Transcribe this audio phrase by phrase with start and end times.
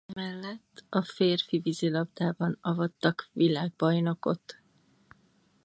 [0.13, 4.61] Emellett a férfi vízilabdában avattak világbajnokot.